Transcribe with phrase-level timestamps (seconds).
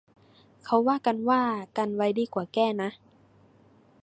[0.63, 1.41] เขาว่ากันว่า
[1.77, 2.89] กันไว้ดีกว่าแก้นะ